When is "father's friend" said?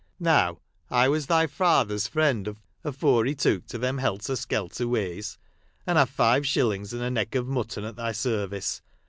1.45-2.57